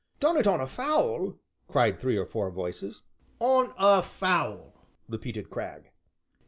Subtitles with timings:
[0.19, 1.35] "Done it on a foul?"
[1.67, 3.03] cried three or four voices.
[3.39, 4.73] "On a foul!"
[5.07, 5.91] repeated Cragg.